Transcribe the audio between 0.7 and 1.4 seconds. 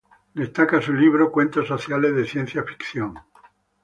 su libro